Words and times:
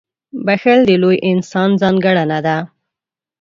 •بښل 0.45 0.79
د 0.87 0.91
لوی 1.01 1.17
انسان 1.31 1.69
ځانګړنه 1.81 2.39
ده. 2.45 2.57